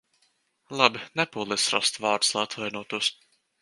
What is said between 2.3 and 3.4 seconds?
lai atvainotos.